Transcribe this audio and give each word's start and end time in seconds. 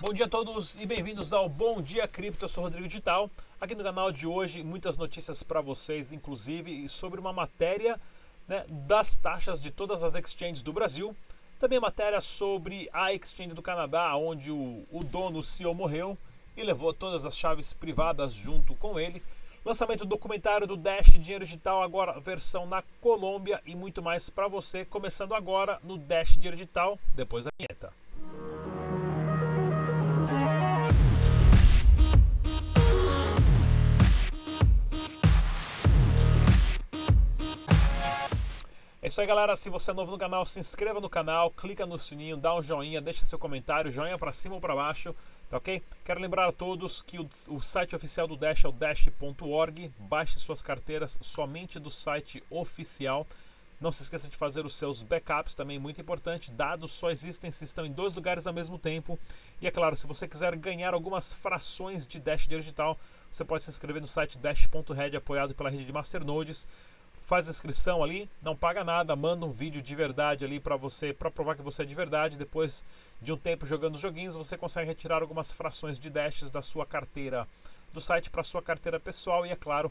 Bom 0.00 0.12
dia 0.12 0.26
a 0.26 0.28
todos 0.28 0.76
e 0.76 0.84
bem-vindos 0.84 1.32
ao 1.32 1.48
Bom 1.48 1.80
Dia 1.80 2.08
Cripto. 2.08 2.44
Eu 2.44 2.48
sou 2.48 2.64
Rodrigo 2.64 2.88
Digital. 2.88 3.30
Aqui 3.60 3.76
no 3.76 3.84
canal 3.84 4.10
de 4.10 4.26
hoje, 4.26 4.64
muitas 4.64 4.96
notícias 4.96 5.44
para 5.44 5.60
vocês, 5.60 6.10
inclusive 6.10 6.88
sobre 6.88 7.20
uma 7.20 7.32
matéria 7.32 7.98
né, 8.48 8.64
das 8.68 9.14
taxas 9.14 9.60
de 9.60 9.70
todas 9.70 10.02
as 10.02 10.16
exchanges 10.16 10.62
do 10.62 10.72
Brasil. 10.72 11.14
Também 11.60 11.78
matéria 11.78 12.20
sobre 12.20 12.90
a 12.92 13.14
exchange 13.14 13.54
do 13.54 13.62
Canadá, 13.62 14.16
onde 14.16 14.50
o, 14.50 14.84
o 14.90 15.04
dono, 15.04 15.38
o 15.38 15.42
CEO, 15.44 15.72
morreu 15.72 16.18
e 16.56 16.64
levou 16.64 16.92
todas 16.92 17.24
as 17.24 17.38
chaves 17.38 17.72
privadas 17.72 18.34
junto 18.34 18.74
com 18.74 18.98
ele. 18.98 19.22
Lançamento 19.64 20.00
do 20.00 20.10
documentário 20.10 20.66
do 20.66 20.76
Dash 20.76 21.12
Dinheiro 21.12 21.44
Digital, 21.44 21.80
agora 21.84 22.18
versão 22.18 22.66
na 22.66 22.82
Colômbia 23.00 23.62
e 23.64 23.76
muito 23.76 24.02
mais 24.02 24.28
para 24.28 24.48
você, 24.48 24.84
começando 24.84 25.34
agora 25.34 25.78
no 25.84 25.96
Dash 25.96 26.34
Dinheiro 26.34 26.56
Digital, 26.56 26.98
depois 27.14 27.44
da 27.44 27.52
vinheta. 27.56 28.03
É 39.04 39.08
isso 39.08 39.20
aí, 39.20 39.26
galera. 39.26 39.54
Se 39.54 39.68
você 39.68 39.90
é 39.90 39.94
novo 39.94 40.12
no 40.12 40.16
canal, 40.16 40.46
se 40.46 40.58
inscreva 40.58 40.98
no 40.98 41.10
canal, 41.10 41.50
clica 41.50 41.84
no 41.84 41.98
sininho, 41.98 42.38
dá 42.38 42.56
um 42.56 42.62
joinha, 42.62 43.02
deixa 43.02 43.26
seu 43.26 43.38
comentário, 43.38 43.90
joinha 43.90 44.16
para 44.16 44.32
cima 44.32 44.54
ou 44.54 44.62
para 44.62 44.74
baixo, 44.74 45.14
tá 45.50 45.58
ok? 45.58 45.82
Quero 46.02 46.22
lembrar 46.22 46.48
a 46.48 46.52
todos 46.52 47.02
que 47.02 47.18
o, 47.18 47.28
o 47.48 47.60
site 47.60 47.94
oficial 47.94 48.26
do 48.26 48.34
Dash 48.34 48.64
é 48.64 48.68
o 48.68 48.72
dash.org. 48.72 49.92
Baixe 49.98 50.38
suas 50.38 50.62
carteiras 50.62 51.18
somente 51.20 51.78
do 51.78 51.90
site 51.90 52.42
oficial. 52.48 53.26
Não 53.78 53.92
se 53.92 54.00
esqueça 54.00 54.26
de 54.26 54.38
fazer 54.38 54.64
os 54.64 54.74
seus 54.74 55.02
backups, 55.02 55.54
também 55.54 55.78
muito 55.78 56.00
importante. 56.00 56.50
Dados 56.50 56.90
só 56.90 57.10
existem 57.10 57.50
se 57.50 57.64
estão 57.64 57.84
em 57.84 57.92
dois 57.92 58.14
lugares 58.14 58.46
ao 58.46 58.54
mesmo 58.54 58.78
tempo. 58.78 59.18
E 59.60 59.66
é 59.66 59.70
claro, 59.70 59.96
se 59.96 60.06
você 60.06 60.26
quiser 60.26 60.56
ganhar 60.56 60.94
algumas 60.94 61.30
frações 61.30 62.06
de 62.06 62.18
Dash 62.18 62.46
digital, 62.46 62.98
você 63.30 63.44
pode 63.44 63.64
se 63.64 63.70
inscrever 63.70 64.00
no 64.00 64.08
site 64.08 64.38
dash.red, 64.38 65.14
apoiado 65.14 65.54
pela 65.54 65.68
rede 65.68 65.84
de 65.84 65.92
Masternodes 65.92 66.66
faz 67.24 67.48
inscrição 67.48 68.04
ali, 68.04 68.28
não 68.42 68.54
paga 68.54 68.84
nada, 68.84 69.16
manda 69.16 69.46
um 69.46 69.50
vídeo 69.50 69.80
de 69.80 69.94
verdade 69.94 70.44
ali 70.44 70.60
para 70.60 70.76
você, 70.76 71.12
para 71.12 71.30
provar 71.30 71.56
que 71.56 71.62
você 71.62 71.82
é 71.82 71.86
de 71.86 71.94
verdade. 71.94 72.36
Depois 72.36 72.84
de 73.20 73.32
um 73.32 73.36
tempo 73.36 73.64
jogando 73.64 73.94
os 73.94 74.00
joguinhos, 74.00 74.34
você 74.34 74.56
consegue 74.58 74.88
retirar 74.88 75.22
algumas 75.22 75.50
frações 75.50 75.98
de 75.98 76.10
dashes 76.10 76.50
da 76.50 76.60
sua 76.60 76.84
carteira 76.84 77.48
do 77.92 78.00
site 78.00 78.28
para 78.28 78.42
sua 78.42 78.60
carteira 78.60 79.00
pessoal 79.00 79.46
e 79.46 79.50
é 79.50 79.56
claro, 79.56 79.90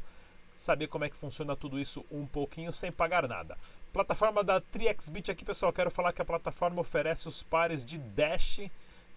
saber 0.54 0.88
como 0.88 1.06
é 1.06 1.10
que 1.10 1.16
funciona 1.16 1.56
tudo 1.56 1.80
isso 1.80 2.06
um 2.12 2.28
pouquinho 2.28 2.72
sem 2.72 2.92
pagar 2.92 3.28
nada. 3.28 3.58
Plataforma 3.92 4.44
da 4.44 4.62
TriXBit 4.62 5.32
aqui, 5.32 5.44
pessoal, 5.44 5.74
quero 5.74 5.90
falar 5.90 6.14
que 6.14 6.22
a 6.22 6.26
plataforma 6.26 6.82
oferece 6.82 7.28
os 7.28 7.42
pares 7.42 7.84
de 7.84 7.98
Dash, 7.98 8.60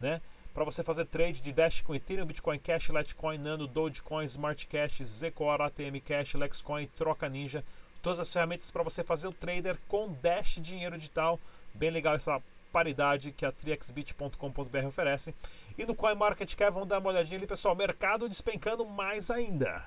né? 0.01 0.23
Para 0.55 0.65
você 0.65 0.83
fazer 0.83 1.05
trade 1.05 1.43
de 1.43 1.53
Dash 1.53 1.83
com 1.83 1.95
Ethereum, 1.95 2.25
Bitcoin 2.25 2.59
Cash, 2.59 2.89
Litecoin, 2.89 3.37
Nano, 3.37 3.67
Dogecoin, 3.67 4.25
Smart 4.25 4.67
Cash, 4.67 5.03
Zcore, 5.03 5.63
ATM 5.63 6.01
Cash, 6.03 6.33
Lexcoin, 6.33 6.87
Troca 6.97 7.29
Ninja, 7.29 7.63
todas 8.07 8.21
as 8.21 8.33
ferramentas 8.33 8.71
para 8.71 8.85
você 8.85 9.03
fazer 9.03 9.27
o 9.27 9.33
trader 9.33 9.77
com 9.89 10.13
Dash 10.23 10.61
dinheiro 10.63 10.97
digital. 10.97 11.41
Bem 11.75 11.91
legal 11.91 12.15
essa 12.15 12.41
paridade 12.71 13.33
que 13.33 13.45
a 13.45 13.51
trixbit.com.br 13.51 14.87
oferece. 14.87 15.35
E 15.77 15.85
no 15.85 15.93
CoinMarketCap, 15.93 16.73
vamos 16.73 16.89
dar 16.89 17.01
uma 17.01 17.09
olhadinha 17.09 17.37
ali, 17.37 17.49
pessoal. 17.49 17.75
Mercado 17.75 18.29
despencando 18.29 18.87
mais 18.87 19.29
ainda. 19.29 19.85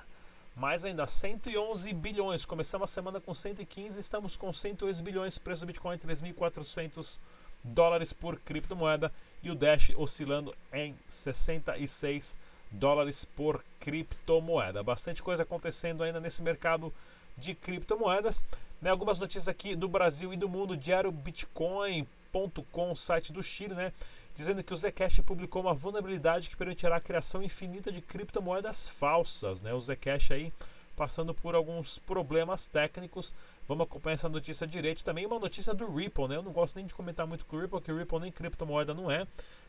Mais 0.54 0.84
ainda, 0.84 1.06
111 1.06 1.94
bilhões. 1.94 2.44
Começamos 2.44 2.90
a 2.90 2.92
semana 2.92 3.22
com 3.22 3.32
115, 3.32 3.98
estamos 3.98 4.36
com 4.36 4.52
108 4.52 5.02
bilhões. 5.02 5.38
Preço 5.38 5.62
do 5.62 5.68
Bitcoin 5.68 5.96
3.400 5.96 7.18
dólares 7.64 8.12
por 8.12 8.38
criptomoeda. 8.40 9.10
E 9.42 9.50
o 9.50 9.54
Dash 9.54 9.92
oscilando 9.96 10.54
em 10.74 10.94
66 11.08 12.36
dólares 12.70 13.24
por 13.24 13.64
criptomoeda. 13.80 14.82
Bastante 14.82 15.22
coisa 15.22 15.42
acontecendo 15.42 16.02
ainda 16.02 16.20
nesse 16.20 16.42
mercado 16.42 16.92
de 17.40 17.54
criptomoedas. 17.54 18.44
Né, 18.80 18.90
algumas 18.90 19.18
notícias 19.18 19.48
aqui 19.48 19.74
do 19.74 19.88
Brasil 19.88 20.32
e 20.32 20.36
do 20.36 20.48
mundo, 20.48 20.76
diário 20.76 21.10
Bitcoin.com, 21.12 22.94
site 22.94 23.32
do 23.32 23.42
Chile, 23.42 23.74
né, 23.74 23.92
dizendo 24.34 24.62
que 24.62 24.72
o 24.72 24.76
Zcash 24.76 25.20
publicou 25.20 25.60
uma 25.60 25.74
vulnerabilidade 25.74 26.48
que 26.48 26.56
permitirá 26.56 26.96
a 26.96 27.00
criação 27.00 27.42
infinita 27.42 27.92
de 27.92 28.00
criptomoedas 28.00 28.88
falsas. 28.88 29.60
Né, 29.60 29.74
o 29.74 29.80
Zcash 29.80 30.30
aí 30.30 30.52
passando 31.00 31.32
por 31.32 31.54
alguns 31.54 31.98
problemas 31.98 32.66
técnicos. 32.66 33.32
Vamos 33.66 33.86
acompanhar 33.86 34.14
essa 34.14 34.28
notícia 34.28 34.66
direito. 34.66 35.02
Também 35.02 35.24
uma 35.24 35.38
notícia 35.38 35.72
do 35.72 35.90
Ripple, 35.90 36.28
né? 36.28 36.36
Eu 36.36 36.42
não 36.42 36.52
gosto 36.52 36.76
nem 36.76 36.84
de 36.84 36.92
comentar 36.92 37.26
muito 37.26 37.46
com 37.46 37.56
o 37.56 37.60
Ripple, 37.60 37.78
porque 37.78 37.90
o 37.90 37.96
Ripple 37.96 38.20
nem 38.20 38.30
criptomoeda 38.30 38.92
não 38.92 39.10
é, 39.10 39.26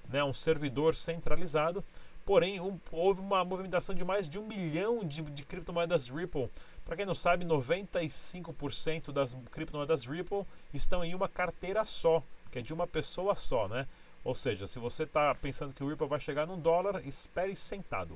né? 0.10 0.22
Um 0.26 0.34
servidor 0.34 0.94
centralizado. 0.94 1.86
Porém, 2.26 2.60
um, 2.60 2.80
houve 2.92 3.20
uma 3.20 3.44
movimentação 3.44 3.96
de 3.96 4.04
mais 4.06 4.28
de 4.28 4.38
um 4.38 4.46
milhão 4.46 5.04
de, 5.04 5.22
de 5.22 5.44
criptomoedas 5.44 6.08
Ripple. 6.08 6.50
Para 6.86 6.96
quem 6.96 7.06
não 7.06 7.16
sabe, 7.16 7.46
95% 7.46 9.12
das 9.12 9.36
criptomoedas 9.52 10.06
Ripple 10.06 10.46
estão 10.74 11.04
em 11.04 11.16
uma 11.16 11.28
carteira 11.28 11.84
só, 11.84 12.24
que 12.52 12.60
é 12.60 12.62
de 12.62 12.74
uma 12.74 12.88
pessoa 12.88 13.36
só, 13.36 13.68
né? 13.68 13.88
Ou 14.24 14.36
seja, 14.36 14.68
se 14.68 14.78
você 14.78 15.04
está 15.04 15.34
pensando 15.34 15.74
que 15.74 15.84
o 15.84 15.90
Ripple 15.90 16.08
vai 16.08 16.20
chegar 16.20 16.46
num 16.46 16.60
dólar, 16.60 17.02
espere 17.06 17.56
sentado. 17.56 18.16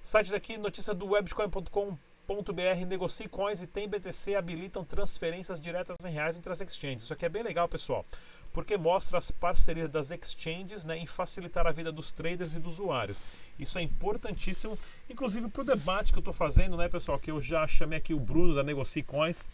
Site 0.00 0.30
daqui, 0.30 0.56
notícia 0.56 0.94
do 0.94 1.06
webcoin.com 1.06 1.98
.br 2.26 2.86
negocie 2.86 3.28
coins 3.28 3.62
e 3.62 3.66
tem 3.66 3.88
BTC 3.88 4.34
habilitam 4.34 4.84
transferências 4.84 5.60
diretas 5.60 5.96
em 6.04 6.10
reais 6.10 6.38
entre 6.38 6.50
as 6.50 6.60
exchanges. 6.60 7.04
Isso 7.04 7.12
aqui 7.12 7.26
é 7.26 7.28
bem 7.28 7.42
legal, 7.42 7.68
pessoal, 7.68 8.04
porque 8.52 8.76
mostra 8.76 9.18
as 9.18 9.30
parcerias 9.30 9.88
das 9.88 10.10
exchanges 10.10 10.84
né, 10.84 10.96
em 10.98 11.06
facilitar 11.06 11.66
a 11.66 11.72
vida 11.72 11.92
dos 11.92 12.10
traders 12.10 12.54
e 12.54 12.60
dos 12.60 12.74
usuários. 12.74 13.16
Isso 13.58 13.78
é 13.78 13.82
importantíssimo, 13.82 14.78
inclusive 15.08 15.48
para 15.48 15.62
o 15.62 15.64
debate 15.64 16.12
que 16.12 16.18
eu 16.18 16.20
estou 16.20 16.34
fazendo, 16.34 16.76
né, 16.76 16.88
pessoal, 16.88 17.18
que 17.18 17.30
eu 17.30 17.40
já 17.40 17.66
chamei 17.66 17.98
aqui 17.98 18.14
o 18.14 18.20
Bruno 18.20 18.54
da 18.54 18.62
Negocie 18.62 19.02
Coins 19.02 19.46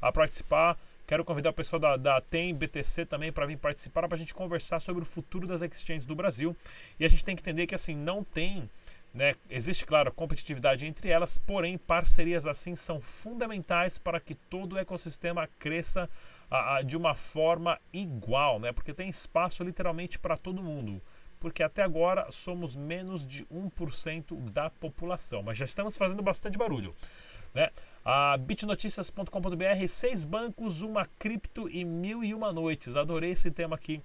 a 0.00 0.12
participar. 0.12 0.78
Quero 1.06 1.24
convidar 1.24 1.50
o 1.50 1.52
pessoal 1.52 1.78
da, 1.78 1.96
da 1.96 2.20
TEM 2.20 2.52
BTC 2.54 3.06
também 3.06 3.30
para 3.30 3.46
vir 3.46 3.56
participar 3.56 4.08
para 4.08 4.16
a 4.16 4.18
gente 4.18 4.34
conversar 4.34 4.80
sobre 4.80 5.02
o 5.02 5.06
futuro 5.06 5.46
das 5.46 5.62
exchanges 5.62 6.04
do 6.04 6.16
Brasil. 6.16 6.56
E 6.98 7.04
a 7.04 7.08
gente 7.08 7.24
tem 7.24 7.36
que 7.36 7.42
entender 7.42 7.66
que 7.66 7.76
assim 7.76 7.94
não 7.94 8.24
tem 8.24 8.68
né? 9.16 9.34
Existe, 9.48 9.86
claro, 9.86 10.12
competitividade 10.12 10.84
entre 10.84 11.08
elas, 11.08 11.38
porém, 11.38 11.78
parcerias 11.78 12.46
assim 12.46 12.76
são 12.76 13.00
fundamentais 13.00 13.98
para 13.98 14.20
que 14.20 14.34
todo 14.34 14.74
o 14.74 14.78
ecossistema 14.78 15.48
cresça 15.58 16.08
a, 16.50 16.76
a, 16.76 16.82
de 16.82 16.98
uma 16.98 17.14
forma 17.14 17.80
igual, 17.94 18.60
né? 18.60 18.72
porque 18.72 18.92
tem 18.92 19.08
espaço 19.08 19.64
literalmente 19.64 20.18
para 20.18 20.36
todo 20.36 20.62
mundo. 20.62 21.00
Porque 21.40 21.62
até 21.62 21.82
agora 21.82 22.30
somos 22.30 22.76
menos 22.76 23.26
de 23.26 23.46
1% 23.46 24.50
da 24.50 24.68
população, 24.68 25.42
mas 25.42 25.56
já 25.56 25.64
estamos 25.64 25.96
fazendo 25.96 26.22
bastante 26.22 26.58
barulho. 26.58 26.94
Né? 27.54 27.70
A 28.04 28.36
bitnoticias.com.br, 28.36 29.88
seis 29.88 30.26
bancos, 30.26 30.82
uma 30.82 31.06
cripto 31.18 31.70
e 31.70 31.86
mil 31.86 32.22
e 32.22 32.34
uma 32.34 32.52
noites. 32.52 32.96
Adorei 32.96 33.30
esse 33.30 33.50
tema 33.50 33.76
aqui 33.76 34.02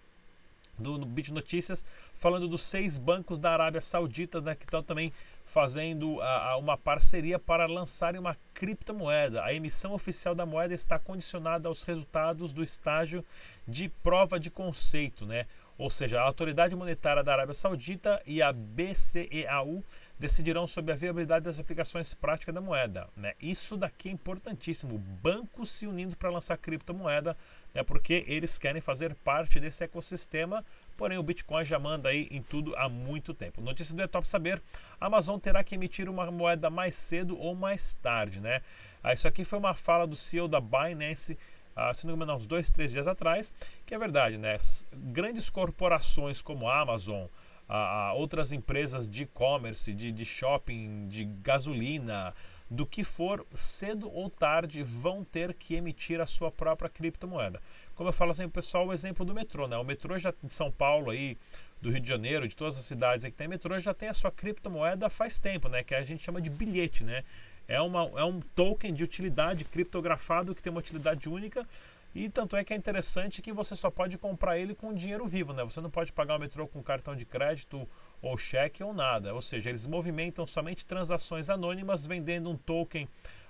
no 0.82 1.06
Bit 1.06 1.32
Notícias, 1.32 1.84
falando 2.14 2.48
dos 2.48 2.64
seis 2.64 2.98
bancos 2.98 3.40
da 3.40 3.52
Arábia 3.52 3.82
Saudita 3.82 4.42
né, 4.42 4.56
que 4.56 4.66
estão 4.66 4.84
também 4.84 5.14
fazendo 5.46 6.22
a, 6.22 6.52
a 6.52 6.58
uma 6.58 6.78
parceria 6.78 7.38
para 7.38 7.66
lançarem 7.66 8.20
uma 8.20 8.38
criptomoeda. 8.54 9.44
A 9.44 9.54
emissão 9.54 9.94
oficial 9.94 10.34
da 10.34 10.46
moeda 10.46 10.74
está 10.74 10.98
condicionada 10.98 11.68
aos 11.68 11.84
resultados 11.84 12.54
do 12.54 12.64
estágio 12.64 13.24
de 13.68 13.90
prova 13.90 14.40
de 14.40 14.50
conceito, 14.50 15.26
né? 15.26 15.46
Ou 15.78 15.90
seja, 15.90 16.20
a 16.20 16.24
Autoridade 16.24 16.76
Monetária 16.76 17.24
da 17.24 17.34
Arábia 17.34 17.56
Saudita 17.56 18.22
e 18.26 18.42
a 18.42 18.54
BCEAU 18.54 19.84
decidirão 20.22 20.68
sobre 20.68 20.94
a 20.94 20.96
viabilidade 20.96 21.46
das 21.46 21.60
aplicações 21.60 22.14
práticas 22.14 22.54
da 22.54 22.62
moeda. 22.62 23.10
Né? 23.18 23.34
Isso 23.42 23.76
daqui 23.76 24.08
é 24.08 24.12
importantíssimo. 24.12 25.00
Bancos 25.00 25.72
se 25.72 25.88
unindo 25.88 26.16
para 26.16 26.30
lançar 26.30 26.58
criptomoeda, 26.58 27.36
né? 27.74 27.84
porque 27.84 28.24
eles 28.28 28.60
querem 28.60 28.80
fazer 28.80 29.16
parte 29.16 29.60
desse 29.60 29.84
ecossistema. 29.84 30.64
Porém, 30.96 31.18
o 31.18 31.24
Bitcoin 31.24 31.66
já 31.66 31.80
manda 31.80 32.10
aí 32.10 32.28
em 32.30 32.40
tudo 32.40 32.76
há 32.76 32.88
muito 32.88 33.34
tempo. 33.34 33.62
Notícia 33.62 33.96
do 33.96 34.02
É 34.04 34.08
Top 34.08 34.28
Saber: 34.28 34.62
Amazon 35.00 35.40
terá 35.40 35.64
que 35.64 35.74
emitir 35.74 36.08
uma 36.08 36.30
moeda 36.30 36.70
mais 36.70 36.94
cedo 36.94 37.36
ou 37.40 37.56
mais 37.56 37.96
tarde. 37.96 38.40
Né? 38.40 38.62
Ah, 39.02 39.14
isso 39.14 39.28
aqui 39.28 39.44
foi 39.44 39.58
uma 39.58 39.74
fala 39.74 40.06
do 40.06 40.16
CEO 40.16 40.48
da 40.48 40.62
Binance 40.62 41.36
ah, 41.74 41.94
se 41.94 42.06
não 42.06 42.18
me 42.18 42.24
engano, 42.24 42.38
uns 42.38 42.46
dois, 42.46 42.70
três 42.70 42.92
dias 42.92 43.08
atrás, 43.08 43.54
que 43.86 43.96
é 43.96 43.98
verdade, 43.98 44.38
né? 44.38 44.58
Grandes 44.94 45.50
corporações 45.50 46.42
como 46.42 46.68
a 46.68 46.82
Amazon, 46.82 47.28
a, 47.74 48.10
a 48.10 48.14
outras 48.14 48.52
empresas 48.52 49.10
de 49.10 49.24
e-commerce, 49.24 49.94
de, 49.94 50.12
de 50.12 50.26
shopping, 50.26 51.08
de 51.08 51.24
gasolina, 51.24 52.34
do 52.70 52.86
que 52.86 53.02
for, 53.02 53.46
cedo 53.54 54.12
ou 54.14 54.30
tarde 54.30 54.84
vão 54.84 55.24
ter 55.24 55.54
que 55.54 55.76
emitir 55.76 56.20
a 56.20 56.26
sua 56.26 56.52
própria 56.52 56.90
criptomoeda. 56.90 57.62
Como 57.96 58.10
eu 58.10 58.14
falo 58.14 58.32
assim, 58.32 58.48
pessoal, 58.50 58.88
o 58.88 58.94
exemplo 58.94 59.26
do 59.26 59.34
metrô, 59.34 59.68
né? 59.70 59.78
O 59.78 59.86
metrô 59.86 60.18
já 60.18 60.34
de 60.44 60.54
São 60.54 60.70
Paulo 60.70 61.12
aí, 61.12 61.38
do 61.82 61.90
Rio 61.90 62.02
de 62.02 62.10
Janeiro, 62.10 62.46
de 62.46 62.56
todas 62.56 62.78
as 62.78 62.84
cidades 62.84 63.24
que 63.24 63.32
tem 63.32 63.48
metrô, 63.48 63.80
já 63.80 63.94
tem 63.94 64.10
a 64.10 64.14
sua 64.14 64.32
criptomoeda 64.32 65.10
faz 65.10 65.40
tempo, 65.40 65.70
né? 65.70 65.82
Que 65.82 65.96
a 65.96 66.04
gente 66.04 66.22
chama 66.24 66.42
de 66.42 66.50
bilhete, 66.50 67.06
né? 67.06 67.24
É, 67.70 67.80
uma, 67.80 68.02
é 68.20 68.24
um 68.26 68.42
token 68.42 68.94
de 68.94 69.02
utilidade 69.02 69.64
criptografado 69.64 70.54
que 70.54 70.62
tem 70.62 70.72
uma 70.72 70.80
utilidade 70.80 71.30
única 71.30 71.66
E 72.14 72.30
tanto 72.30 72.58
é 72.58 72.64
que 72.64 72.74
é 72.74 72.76
interessante 72.76 73.42
que 73.42 73.54
você 73.54 73.76
só 73.76 73.90
pode 73.90 74.18
comprar 74.18 74.58
ele 74.58 74.76
com 74.76 74.94
dinheiro 74.94 75.26
vivo, 75.26 75.54
né? 75.54 75.64
Você 75.64 75.80
não 75.80 75.90
pode 75.90 76.12
pagar 76.12 76.36
o 76.36 76.40
metrô 76.40 76.68
com 76.68 76.84
cartão 76.84 77.16
de 77.16 77.26
crédito 77.26 77.88
ou 78.22 78.38
cheque 78.38 78.84
ou 78.84 78.94
nada. 78.94 79.34
Ou 79.34 79.42
seja, 79.42 79.70
eles 79.70 79.86
movimentam 79.86 80.46
somente 80.46 80.86
transações 80.86 81.50
anônimas 81.50 82.06
vendendo 82.06 82.50
um 82.50 82.58
token, 82.58 83.08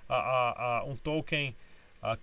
a, 0.08 0.16
a, 0.16 0.78
a 0.78 0.84
um 0.84 0.96
token 0.96 1.56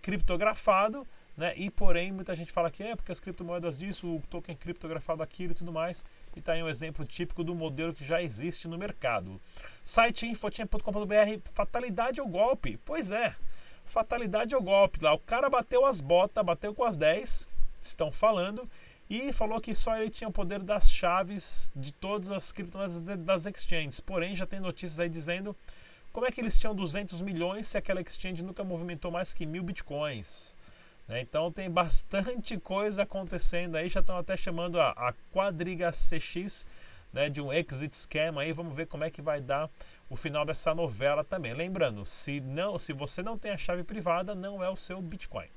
criptografado, 0.02 1.06
né? 1.36 1.54
E 1.58 1.70
porém 1.70 2.12
muita 2.12 2.34
gente 2.36 2.52
fala 2.52 2.72
que 2.72 2.84
é 2.84 2.96
porque 2.96 3.12
as 3.12 3.20
criptomoedas 3.20 3.78
disso, 3.78 4.16
o 4.16 4.22
token 4.30 4.56
criptografado 4.56 5.22
aquilo 5.22 5.52
e 5.52 5.56
tudo 5.56 5.74
mais. 5.74 6.06
E 6.38 6.42
tá 6.42 6.54
aí 6.54 6.64
um 6.64 6.70
exemplo 6.70 7.06
típico 7.06 7.44
do 7.44 7.54
modelo 7.54 7.94
que 7.94 8.06
já 8.06 8.22
existe 8.22 8.68
no 8.68 8.78
mercado. 8.78 9.42
Site 9.84 10.26
infotinha.com.br, 10.26 11.50
fatalidade 11.54 12.22
ou 12.22 12.28
golpe? 12.28 12.78
Pois 12.86 13.12
é 13.12 13.36
fatalidade 13.90 14.56
ou 14.56 14.62
golpe 14.62 15.04
lá. 15.04 15.14
O 15.14 15.20
cara 15.20 15.50
bateu 15.50 15.86
as 15.86 16.00
botas, 16.00 16.46
bateu 16.46 16.74
com 16.74 16.84
as 16.84 16.96
10, 16.96 17.50
estão 17.82 18.12
falando, 18.12 18.70
e 19.10 19.34
falou 19.34 19.60
que 19.60 19.74
só 19.74 19.98
ele 19.98 20.10
tinha 20.10 20.28
o 20.28 20.32
poder 20.32 20.62
das 20.62 20.92
chaves 20.92 21.72
de 21.76 21.92
todas 21.92 22.30
as 22.32 22.52
criptomoedas 22.52 23.02
das 23.20 23.46
exchanges. 23.48 24.00
Porém, 24.00 24.36
já 24.36 24.46
tem 24.46 24.60
notícias 24.60 25.00
aí 25.00 25.10
dizendo 25.10 25.56
como 26.14 26.26
é 26.26 26.32
que 26.32 26.40
eles 26.40 26.58
tinham 26.58 26.76
200 26.76 27.22
milhões 27.22 27.68
se 27.68 27.78
aquela 27.78 28.02
exchange 28.02 28.44
nunca 28.44 28.64
movimentou 28.64 29.12
mais 29.12 29.34
que 29.34 29.46
mil 29.46 29.64
bitcoins. 29.64 30.56
Né? 31.08 31.22
Então 31.22 31.52
tem 31.52 31.70
bastante 31.70 32.58
coisa 32.60 33.02
acontecendo 33.04 33.76
aí, 33.76 33.90
já 33.90 34.00
estão 34.00 34.18
até 34.18 34.38
chamando 34.38 34.80
a, 34.80 34.92
a 34.92 35.14
quadriga 35.32 35.92
CX 35.92 36.68
né, 37.12 37.30
de 37.30 37.42
um 37.42 37.52
exit 37.52 37.96
scam 37.96 38.40
aí, 38.40 38.54
vamos 38.54 38.76
ver 38.76 38.88
como 38.88 39.04
é 39.04 39.10
que 39.10 39.22
vai 39.22 39.42
dar 39.42 39.70
o 40.10 40.16
final 40.16 40.46
dessa 40.46 40.74
novela 40.74 41.24
também. 41.24 41.54
Lembrando, 41.54 42.06
se 42.06 42.40
não, 42.42 42.78
se 42.80 42.94
você 42.94 43.22
não 43.22 43.38
tem 43.38 43.52
a 43.52 43.58
chave 43.58 43.84
privada, 43.84 44.34
não 44.34 44.64
é 44.64 44.70
o 44.70 44.76
seu 44.76 45.02
Bitcoin. 45.02 45.48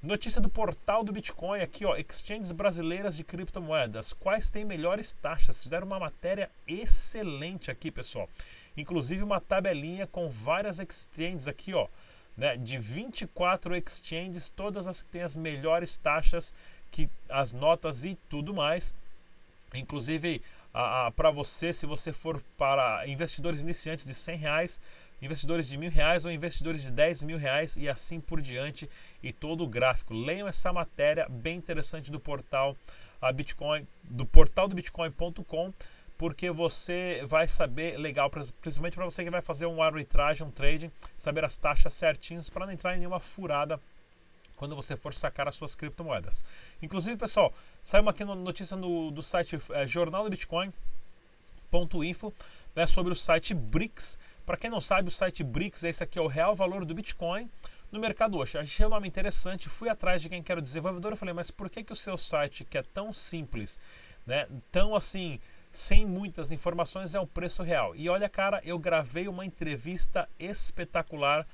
Notícia 0.00 0.40
do 0.40 0.48
portal 0.48 1.02
do 1.02 1.10
Bitcoin 1.10 1.60
aqui, 1.60 1.84
ó, 1.84 1.96
exchanges 1.96 2.52
brasileiras 2.52 3.16
de 3.16 3.24
criptomoedas, 3.24 4.12
quais 4.12 4.48
têm 4.48 4.64
melhores 4.64 5.12
taxas? 5.12 5.60
Fizeram 5.60 5.88
uma 5.88 5.98
matéria 5.98 6.48
excelente 6.68 7.68
aqui, 7.68 7.90
pessoal. 7.90 8.30
Inclusive 8.76 9.24
uma 9.24 9.40
tabelinha 9.40 10.06
com 10.06 10.28
várias 10.28 10.78
exchanges 10.78 11.48
aqui, 11.48 11.74
ó, 11.74 11.88
né, 12.36 12.56
de 12.56 12.78
24 12.78 13.74
exchanges, 13.74 14.48
todas 14.48 14.86
as 14.86 15.02
que 15.02 15.08
têm 15.08 15.22
as 15.22 15.36
melhores 15.36 15.96
taxas, 15.96 16.54
que 16.92 17.10
as 17.28 17.52
notas 17.52 18.04
e 18.04 18.16
tudo 18.28 18.54
mais. 18.54 18.94
Inclusive 19.74 20.40
para 21.16 21.30
você, 21.30 21.72
se 21.72 21.86
você 21.86 22.12
for 22.12 22.42
para 22.56 23.06
investidores 23.06 23.62
iniciantes 23.62 24.04
de 24.04 24.14
100 24.14 24.36
reais, 24.36 24.80
investidores 25.20 25.66
de 25.66 25.76
mil 25.76 25.90
reais 25.90 26.24
ou 26.24 26.30
investidores 26.30 26.82
de 26.82 26.92
10 26.92 27.24
mil 27.24 27.38
reais 27.38 27.76
e 27.76 27.88
assim 27.88 28.20
por 28.20 28.40
diante 28.40 28.88
e 29.22 29.32
todo 29.32 29.64
o 29.64 29.66
gráfico. 29.66 30.14
Leiam 30.14 30.46
essa 30.46 30.72
matéria 30.72 31.26
bem 31.28 31.56
interessante 31.56 32.10
do 32.10 32.20
portal 32.20 32.76
a 33.20 33.32
Bitcoin, 33.32 33.86
do 34.04 34.24
portal 34.24 34.68
do 34.68 34.76
Bitcoin.com, 34.76 35.72
porque 36.16 36.50
você 36.50 37.22
vai 37.26 37.48
saber 37.48 37.96
legal, 37.96 38.30
principalmente 38.30 38.94
para 38.94 39.04
você 39.04 39.24
que 39.24 39.30
vai 39.30 39.42
fazer 39.42 39.66
um 39.66 39.82
arbitragem, 39.82 40.46
um 40.46 40.50
trading, 40.50 40.90
saber 41.16 41.44
as 41.44 41.56
taxas 41.56 41.94
certinhos 41.94 42.48
para 42.48 42.66
não 42.66 42.72
entrar 42.72 42.94
em 42.94 42.98
nenhuma 42.98 43.20
furada 43.20 43.80
quando 44.58 44.76
você 44.76 44.96
for 44.96 45.14
sacar 45.14 45.48
as 45.48 45.54
suas 45.54 45.74
criptomoedas. 45.74 46.44
Inclusive, 46.82 47.16
pessoal, 47.16 47.54
saiu 47.82 48.02
uma 48.02 48.10
aqui 48.10 48.24
notícia 48.24 48.76
no, 48.76 49.10
do 49.10 49.22
site 49.22 49.58
é, 49.70 49.86
Jornal 49.86 50.24
do 50.24 50.30
Bitcoin.info 50.30 50.74
né, 52.74 52.86
sobre 52.86 53.12
o 53.12 53.16
site 53.16 53.54
BRICS. 53.54 54.18
Para 54.44 54.56
quem 54.56 54.68
não 54.68 54.80
sabe, 54.80 55.08
o 55.08 55.10
site 55.10 55.44
BRICS, 55.44 55.84
esse 55.84 56.04
aqui 56.04 56.18
é 56.18 56.22
o 56.22 56.26
real 56.26 56.54
valor 56.54 56.84
do 56.84 56.92
Bitcoin 56.94 57.48
no 57.90 58.00
mercado 58.00 58.36
hoje. 58.36 58.58
Achei 58.58 58.84
o 58.84 58.88
nome 58.88 59.06
interessante, 59.06 59.68
fui 59.68 59.88
atrás 59.88 60.20
de 60.20 60.28
quem 60.28 60.42
quer 60.42 60.58
o 60.58 60.62
desenvolvedor, 60.62 61.12
eu 61.12 61.16
falei, 61.16 61.34
mas 61.34 61.50
por 61.50 61.70
que, 61.70 61.84
que 61.84 61.92
o 61.92 61.96
seu 61.96 62.16
site, 62.16 62.64
que 62.64 62.76
é 62.76 62.82
tão 62.82 63.12
simples, 63.12 63.78
né, 64.26 64.46
tão 64.72 64.94
assim, 64.94 65.40
sem 65.70 66.04
muitas 66.04 66.50
informações, 66.50 67.14
é 67.14 67.20
o 67.20 67.26
preço 67.26 67.62
real? 67.62 67.94
E 67.94 68.08
olha, 68.08 68.28
cara, 68.28 68.60
eu 68.64 68.78
gravei 68.78 69.28
uma 69.28 69.46
entrevista 69.46 70.28
espetacular 70.38 71.46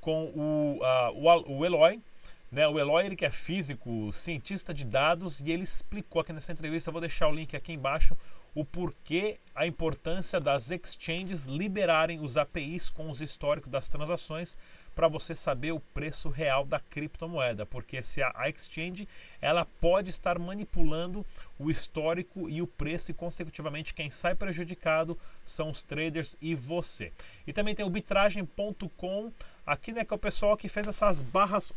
com 0.00 0.26
o, 0.26 0.78
uh, 0.82 1.50
o 1.52 1.64
Eloy, 1.64 2.00
né, 2.50 2.66
o 2.66 2.78
Eloy, 2.78 3.06
ele 3.06 3.16
que 3.16 3.24
é 3.24 3.30
físico, 3.30 4.12
cientista 4.12 4.74
de 4.74 4.84
dados, 4.84 5.40
e 5.40 5.50
ele 5.50 5.62
explicou 5.62 6.20
aqui 6.20 6.32
nessa 6.32 6.52
entrevista, 6.52 6.90
vou 6.90 7.00
deixar 7.00 7.28
o 7.28 7.34
link 7.34 7.54
aqui 7.56 7.72
embaixo, 7.72 8.16
o 8.54 8.64
porquê 8.64 9.38
a 9.54 9.66
importância 9.66 10.40
das 10.40 10.70
exchanges 10.70 11.44
liberarem 11.44 12.20
os 12.20 12.36
APIs 12.36 12.90
com 12.90 13.08
os 13.08 13.20
históricos 13.20 13.70
das 13.70 13.88
transações 13.88 14.56
para 14.94 15.06
você 15.08 15.34
saber 15.34 15.72
o 15.72 15.80
preço 15.80 16.28
real 16.28 16.64
da 16.64 16.80
criptomoeda, 16.80 17.64
porque 17.64 18.02
se 18.02 18.22
a, 18.22 18.48
exchange 18.48 19.08
ela 19.40 19.64
pode 19.64 20.10
estar 20.10 20.38
manipulando 20.38 21.24
o 21.58 21.70
histórico 21.70 22.50
e 22.50 22.60
o 22.60 22.66
preço 22.66 23.10
e 23.10 23.14
consecutivamente 23.14 23.94
quem 23.94 24.10
sai 24.10 24.34
prejudicado 24.34 25.16
são 25.44 25.70
os 25.70 25.82
traders 25.82 26.36
e 26.40 26.54
você. 26.54 27.12
E 27.46 27.52
também 27.52 27.74
tem 27.74 27.86
o 27.86 27.90
bitragem.com, 27.90 29.32
aqui 29.70 29.92
né, 29.92 30.04
que 30.04 30.12
é 30.12 30.16
o 30.16 30.18
pessoal 30.18 30.56
que 30.56 30.68
fez 30.68 30.86
essas 30.88 31.22
barras 31.22 31.72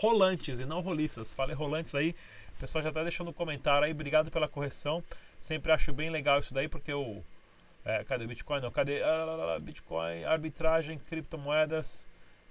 rolantes 0.00 0.58
e 0.58 0.66
não 0.66 0.80
roliças. 0.80 1.32
Falei 1.32 1.54
rolantes 1.54 1.94
aí, 1.94 2.14
o 2.56 2.60
pessoal 2.60 2.82
já 2.82 2.88
está 2.88 3.02
deixando 3.02 3.28
um 3.28 3.32
comentário 3.32 3.84
aí, 3.84 3.92
obrigado 3.92 4.30
pela 4.30 4.48
correção. 4.48 5.02
Sempre 5.38 5.70
acho 5.70 5.92
bem 5.92 6.10
legal 6.10 6.40
isso 6.40 6.52
daí, 6.52 6.68
porque 6.68 6.92
o. 6.92 7.22
É, 7.84 8.02
cadê 8.04 8.24
o 8.24 8.28
Bitcoin? 8.28 8.60
Não, 8.60 8.70
cadê? 8.70 9.02
Ah, 9.02 9.56
Bitcoin, 9.60 10.24
arbitragem, 10.24 10.98
criptomoedas. 10.98 12.06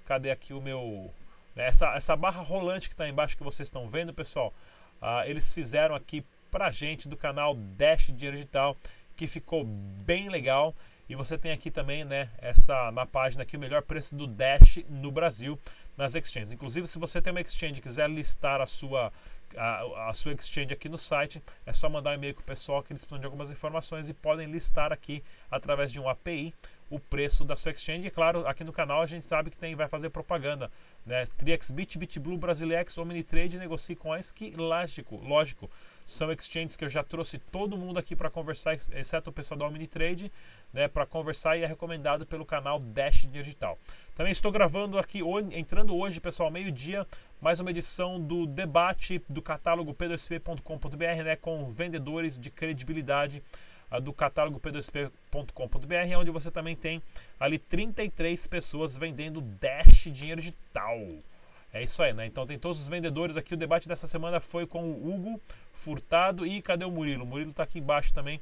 Cadê 0.06 0.31
aqui 0.31 0.54
o 0.54 0.62
meu. 0.62 1.13
Essa, 1.56 1.94
essa 1.94 2.16
barra 2.16 2.42
rolante 2.42 2.88
que 2.88 2.94
está 2.94 3.07
embaixo 3.10 3.36
que 3.36 3.44
vocês 3.44 3.68
estão 3.68 3.89
vendo, 3.89 4.13
pessoal. 4.13 4.54
Ah, 5.01 5.28
eles 5.28 5.54
fizeram 5.54 5.95
aqui 5.95 6.25
pra 6.50 6.72
gente 6.72 7.10
do 7.10 7.18
canal 7.18 7.56
Dash 7.56 8.07
Dinheiro 8.07 8.38
Digital, 8.38 8.75
que 9.18 9.28
ficou 9.28 9.66
bem 9.66 10.30
legal. 10.30 10.74
E 11.09 11.15
você 11.15 11.38
tem 11.38 11.51
aqui 11.51 11.71
também, 11.71 12.04
né, 12.04 12.30
essa 12.38 12.92
na 12.92 13.06
página 13.06 13.44
aqui 13.44 13.56
o 13.56 13.59
melhor 13.59 13.81
preço 13.81 14.15
do 14.15 14.27
Dash 14.27 14.80
no 14.89 15.12
Brasil 15.12 15.57
nas 15.95 16.15
exchanges. 16.15 16.51
Inclusive, 16.51 16.86
se 16.86 17.00
você 17.00 17.21
tem 17.21 17.31
uma 17.31 17.42
exchange 17.42 17.80
e 17.80 17.81
quiser 17.81 18.09
listar 18.09 18.62
a 18.62 18.65
sua 18.65 19.12
a, 19.56 20.09
a, 20.09 20.13
sua 20.13 20.33
exchange 20.33 20.74
aqui 20.74 20.89
no 20.89 20.98
site, 20.98 21.42
é 21.65 21.71
só 21.71 21.88
mandar 21.88 22.12
um 22.12 22.13
e-mail 22.15 22.36
com 22.36 22.42
o 22.42 22.44
pessoal 22.44 22.83
que 22.83 22.92
eles 22.92 23.06
precisam 23.06 23.19
de 23.19 23.25
algumas 23.25 23.50
informações 23.50 24.09
e 24.09 24.13
podem 24.13 24.48
listar 24.51 24.92
aqui 24.92 25.24
através 25.50 25.92
de 25.92 26.00
um 26.00 26.09
API 26.09 26.54
o 26.89 27.00
preço 27.00 27.44
da 27.44 27.56
sua 27.56 27.72
exchange. 27.72 28.07
E 28.07 28.12
claro, 28.12 28.48
aqui 28.48 28.63
no 28.63 28.72
canal 28.72 29.01
a 29.01 29.06
gente 29.06 29.25
sabe 29.25 29.50
que 29.50 29.57
tem, 29.57 29.75
vai 29.75 29.88
fazer 29.88 30.10
propaganda. 30.10 30.72
Né? 31.06 31.25
TriXBit, 31.38 31.98
BitBlue, 31.98 32.38
Brasilex, 32.38 32.98
Omnitrade, 32.98 33.57
negocie 33.57 33.95
com 33.95 34.12
a 34.12 34.18
que 34.19 34.51
lógico, 34.51 35.16
lógico, 35.18 35.69
são 36.04 36.31
exchanges 36.31 36.75
que 36.75 36.84
eu 36.84 36.89
já 36.89 37.04
trouxe 37.04 37.38
todo 37.38 37.78
mundo 37.78 37.98
aqui 37.98 38.16
para 38.16 38.29
conversar, 38.29 38.77
exceto 38.91 39.29
o 39.29 39.34
pessoal 39.34 39.58
da 39.58 39.67
Omnitrade, 39.67 40.32
né, 40.74 40.88
para 40.88 41.06
conversar 41.06 41.56
e 41.58 41.63
é 41.63 41.67
recomendado 41.67 42.25
pelo 42.25 42.46
canal 42.46 42.79
Dash 42.79 43.25
Digital. 43.27 43.77
Também 44.15 44.32
estou 44.32 44.51
gravando 44.51 44.98
aqui, 44.98 45.22
entrando 45.53 45.96
hoje, 45.96 46.20
pessoal, 46.20 46.51
meio-dia, 46.51 47.06
mais 47.39 47.60
uma 47.60 47.70
edição 47.70 48.20
do 48.20 48.46
debate 48.46 49.22
do 49.29 49.41
catálogo 49.41 49.94
p2p.com.br, 49.94 51.24
né, 51.24 51.36
com 51.36 51.70
vendedores 51.70 52.38
de 52.38 52.50
credibilidade 52.50 53.44
do 54.01 54.12
catálogo 54.12 54.60
p2p.com.br, 54.60 56.17
onde 56.17 56.32
você 56.32 56.51
também 56.51 56.75
tem 56.75 57.01
ali 57.39 57.58
33 57.58 58.48
pessoas 58.48 58.98
vendendo 58.98 59.41
Dash 59.41 60.12
dinheiro 60.12 60.41
digital. 60.41 60.98
É 61.74 61.84
isso 61.84 62.01
aí, 62.01 62.13
né? 62.13 62.25
Então 62.25 62.46
tem 62.46 62.58
todos 62.58 62.82
os 62.82 62.88
vendedores 62.88 63.38
aqui. 63.38 63.53
O 63.53 63.58
debate 63.58 63.88
dessa 63.88 64.08
semana 64.08 64.39
foi 64.39 64.65
com 64.65 64.84
o 64.84 65.13
Hugo 65.13 65.41
Furtado 65.74 66.46
e 66.46 66.62
cadê 66.62 66.86
o 66.86 66.91
Murilo? 66.91 67.24
O 67.24 67.27
Murilo 67.27 67.51
está 67.51 67.63
aqui 67.63 67.79
embaixo 67.79 68.13
também. 68.13 68.41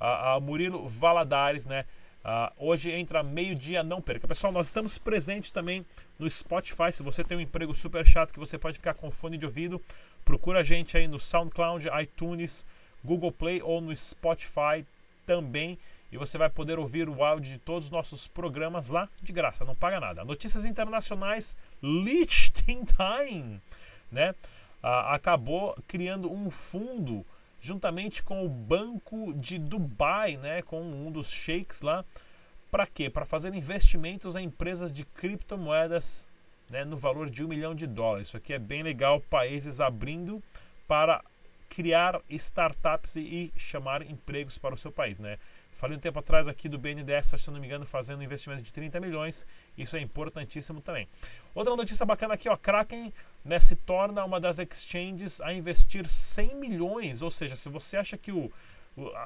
Uh, 0.00 0.38
uh, 0.38 0.40
Murilo 0.40 0.86
Valadares, 0.86 1.66
né? 1.66 1.84
Uh, 2.24 2.50
hoje 2.56 2.90
entra 2.90 3.22
meio-dia, 3.22 3.82
não 3.82 4.00
perca. 4.00 4.26
Pessoal, 4.26 4.52
nós 4.52 4.66
estamos 4.66 4.98
presentes 4.98 5.50
também 5.50 5.84
no 6.18 6.28
Spotify. 6.28 6.90
Se 6.90 7.02
você 7.02 7.22
tem 7.22 7.36
um 7.36 7.40
emprego 7.40 7.74
super 7.74 8.06
chato 8.06 8.32
que 8.32 8.38
você 8.38 8.58
pode 8.58 8.78
ficar 8.78 8.94
com 8.94 9.10
fone 9.10 9.36
de 9.36 9.44
ouvido, 9.44 9.80
procura 10.24 10.60
a 10.60 10.62
gente 10.62 10.96
aí 10.96 11.06
no 11.06 11.20
SoundCloud, 11.20 11.88
iTunes, 12.02 12.66
Google 13.04 13.30
Play 13.30 13.60
ou 13.62 13.80
no 13.80 13.94
Spotify 13.94 14.84
também. 15.26 15.78
E 16.10 16.16
você 16.16 16.38
vai 16.38 16.48
poder 16.48 16.78
ouvir 16.78 17.08
o 17.08 17.24
áudio 17.24 17.52
de 17.52 17.58
todos 17.58 17.86
os 17.86 17.90
nossos 17.90 18.28
programas 18.28 18.88
lá 18.88 19.08
de 19.20 19.32
graça, 19.32 19.64
não 19.64 19.74
paga 19.74 19.98
nada. 19.98 20.24
Notícias 20.24 20.64
internacionais, 20.64 21.56
Liechtenstein, 21.82 23.60
né? 24.10 24.34
Ah, 24.82 25.14
acabou 25.14 25.76
criando 25.88 26.32
um 26.32 26.50
fundo 26.50 27.24
juntamente 27.60 28.22
com 28.22 28.44
o 28.44 28.48
Banco 28.48 29.32
de 29.34 29.58
Dubai, 29.58 30.36
né, 30.36 30.60
com 30.60 30.82
um 30.82 31.10
dos 31.10 31.30
sheiks 31.30 31.80
lá, 31.80 32.04
para 32.70 32.86
quê? 32.86 33.08
Para 33.08 33.24
fazer 33.24 33.54
investimentos 33.54 34.36
em 34.36 34.44
empresas 34.44 34.92
de 34.92 35.04
criptomoedas 35.06 36.30
né, 36.68 36.84
no 36.84 36.96
valor 36.96 37.30
de 37.30 37.42
um 37.42 37.48
milhão 37.48 37.74
de 37.74 37.86
dólares. 37.86 38.28
Isso 38.28 38.36
aqui 38.36 38.52
é 38.52 38.58
bem 38.58 38.82
legal, 38.82 39.18
países 39.18 39.80
abrindo 39.80 40.42
para 40.86 41.24
criar 41.74 42.20
startups 42.30 43.16
e, 43.16 43.52
chamar 43.56 44.02
empregos 44.02 44.56
para 44.58 44.74
o 44.74 44.78
seu 44.78 44.92
país, 44.92 45.18
né? 45.18 45.38
Falei 45.72 45.96
um 45.96 46.00
tempo 46.00 46.20
atrás 46.20 46.46
aqui 46.46 46.68
do 46.68 46.78
BNDES, 46.78 47.34
se 47.36 47.50
não 47.50 47.58
me 47.58 47.66
engano, 47.66 47.84
fazendo 47.84 48.20
um 48.20 48.22
investimento 48.22 48.62
de 48.62 48.72
30 48.72 49.00
milhões. 49.00 49.44
Isso 49.76 49.96
é 49.96 50.00
importantíssimo 50.00 50.80
também. 50.80 51.08
Outra 51.52 51.74
notícia 51.74 52.06
bacana 52.06 52.34
aqui, 52.34 52.48
ó, 52.48 52.56
Kraken 52.56 53.12
né, 53.44 53.58
se 53.58 53.74
torna 53.74 54.24
uma 54.24 54.38
das 54.38 54.60
exchanges 54.60 55.40
a 55.40 55.52
investir 55.52 56.08
100 56.08 56.54
milhões, 56.54 57.22
ou 57.22 57.30
seja, 57.30 57.56
se 57.56 57.68
você 57.68 57.96
acha 57.96 58.16
que 58.16 58.30
o, 58.30 58.52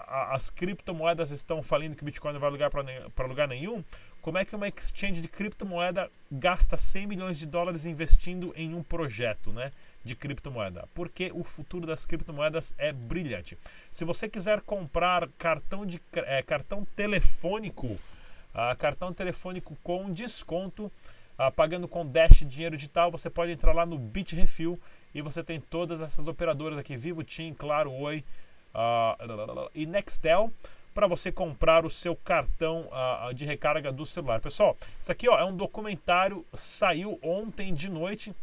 as 0.07 0.49
criptomoedas 0.49 1.31
estão 1.31 1.63
falindo, 1.63 1.95
que 1.95 2.03
o 2.03 2.07
Bitcoin 2.07 2.33
não 2.33 2.41
vai 2.41 2.51
lugar 2.51 2.71
para 2.71 3.27
lugar 3.27 3.47
nenhum, 3.47 3.85
como 4.21 4.37
é 4.37 4.45
que 4.45 4.55
uma 4.55 4.69
exchange 4.69 5.21
de 5.21 5.29
criptomoeda 5.29 6.11
gasta 6.31 6.77
100 6.77 7.07
milhões 7.07 7.39
de 7.39 7.47
dólares 7.47 7.87
investindo 7.87 8.53
em 8.57 8.75
um 8.75 8.83
projeto 8.83 9.53
né, 9.53 9.71
de 10.05 10.17
criptomoeda? 10.17 10.89
Porque 10.93 11.31
o 11.33 11.45
futuro 11.45 11.87
das 11.87 12.05
criptomoedas 12.05 12.75
é 12.77 12.93
brilhante. 12.93 13.57
Se 13.91 14.05
você 14.05 14.29
quiser 14.29 14.61
comprar 14.61 15.29
cartão, 15.39 15.87
de, 15.87 16.01
é, 16.15 16.43
cartão 16.43 16.85
telefônico, 16.97 17.87
uh, 17.87 18.77
cartão 18.77 19.13
telefônico 19.13 19.77
com 19.83 20.13
desconto, 20.13 20.93
uh, 21.39 21.53
pagando 21.55 21.87
com 21.87 22.05
Dash 22.05 22.45
dinheiro 22.47 22.77
digital, 22.77 23.11
você 23.11 23.31
pode 23.31 23.53
entrar 23.53 23.73
lá 23.73 23.87
no 23.87 23.97
Bitrefill 23.97 24.79
e 25.15 25.23
você 25.23 25.43
tem 25.43 25.61
todas 25.61 26.03
essas 26.03 26.27
operadoras 26.27 26.79
aqui, 26.79 26.97
Vivo, 26.97 27.23
TIM, 27.23 27.55
Claro, 27.55 27.93
Oi, 27.93 28.25
uh, 28.75 29.58
e 29.83 29.87
Nextel 29.87 30.53
para 30.93 31.07
você 31.07 31.31
comprar 31.31 31.87
o 31.87 31.91
seu 31.91 32.17
cartão 32.17 32.89
uh, 32.91 33.33
de 33.33 33.45
recarga 33.45 33.93
do 33.93 34.05
celular. 34.05 34.41
Pessoal, 34.41 34.77
isso 35.01 35.13
aqui 35.13 35.29
ó, 35.29 35.39
é 35.39 35.45
um 35.45 35.57
documentário, 35.57 36.45
saiu 36.53 37.19
ontem 37.23 37.73
de 37.73 37.89
noite 37.89 38.35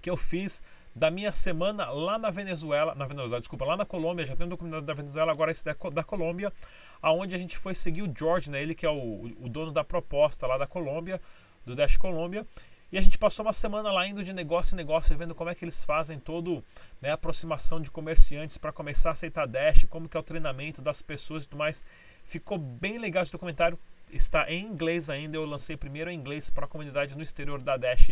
que 0.00 0.08
eu 0.08 0.16
fiz 0.16 0.62
da 0.94 1.10
minha 1.10 1.32
semana 1.32 1.90
lá 1.90 2.18
na 2.18 2.30
Venezuela, 2.30 2.94
na 2.94 3.04
Venezuela, 3.04 3.40
desculpa, 3.40 3.64
lá 3.64 3.76
na 3.76 3.84
Colômbia, 3.84 4.26
já 4.26 4.36
tem 4.36 4.46
um 4.46 4.48
documentário 4.48 4.86
da 4.86 4.94
Venezuela, 4.94 5.32
agora 5.32 5.50
esse 5.50 5.64
da, 5.64 5.74
da 5.92 6.04
Colômbia, 6.04 6.52
aonde 7.00 7.34
a 7.34 7.38
gente 7.38 7.56
foi 7.56 7.74
seguir 7.74 8.02
o 8.02 8.12
George, 8.16 8.50
né, 8.50 8.62
ele 8.62 8.74
que 8.74 8.86
é 8.86 8.90
o, 8.90 9.32
o 9.40 9.48
dono 9.48 9.72
da 9.72 9.82
proposta 9.82 10.46
lá 10.46 10.58
da 10.58 10.66
Colômbia, 10.66 11.20
do 11.64 11.74
Dash 11.74 11.96
Colômbia, 11.96 12.46
e 12.92 12.98
a 12.98 13.00
gente 13.00 13.16
passou 13.16 13.46
uma 13.46 13.54
semana 13.54 13.90
lá 13.90 14.06
indo 14.06 14.22
de 14.22 14.34
negócio 14.34 14.74
em 14.74 14.76
negócio, 14.76 15.16
vendo 15.16 15.34
como 15.34 15.48
é 15.48 15.54
que 15.54 15.64
eles 15.64 15.82
fazem 15.82 16.18
todo 16.18 16.62
né, 17.00 17.10
a 17.10 17.14
aproximação 17.14 17.80
de 17.80 17.90
comerciantes 17.90 18.58
para 18.58 18.70
começar 18.70 19.08
a 19.08 19.12
aceitar 19.12 19.46
Dash, 19.46 19.86
como 19.88 20.06
que 20.06 20.14
é 20.14 20.20
o 20.20 20.22
treinamento 20.22 20.82
das 20.82 21.00
pessoas 21.00 21.44
e 21.44 21.48
tudo 21.48 21.58
mais. 21.58 21.86
Ficou 22.22 22.58
bem 22.58 22.98
legal 22.98 23.22
esse 23.22 23.32
documentário. 23.32 23.78
Está 24.12 24.50
em 24.50 24.66
inglês 24.66 25.08
ainda. 25.08 25.38
Eu 25.38 25.46
lancei 25.46 25.74
primeiro 25.74 26.10
em 26.10 26.18
inglês 26.18 26.50
para 26.50 26.66
a 26.66 26.68
comunidade 26.68 27.16
no 27.16 27.22
exterior 27.22 27.62
da 27.62 27.78
Dash 27.78 28.10